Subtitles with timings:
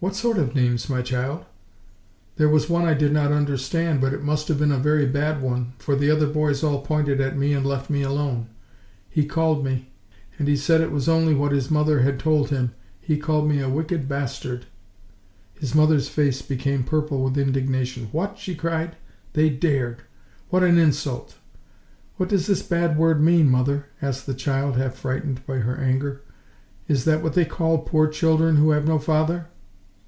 [0.00, 1.44] "What sort of names, my child?"
[2.36, 5.42] "There was one I did not understand, but it must have been a very bad
[5.42, 8.46] one, for the other boys all pointed at me, and left me alone.
[9.10, 13.48] He called me—and he said it was only what his mother had told him—he called
[13.48, 14.66] me a wicked bastard!"
[15.54, 18.08] His mother's face became purple with indignation.
[18.12, 18.94] "What!" she cried,
[19.32, 20.02] "they dared!...
[20.48, 21.38] What an insult!"
[22.18, 26.22] "What does this bad word mean, mother?" asked the child, half frightened by her anger.
[26.86, 29.46] "Is that what they call poor children who have no father?"